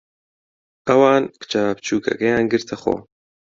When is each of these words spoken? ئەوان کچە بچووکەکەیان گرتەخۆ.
ئەوان 0.87 1.23
کچە 1.41 1.61
بچووکەکەیان 1.77 2.45
گرتەخۆ. 2.51 2.95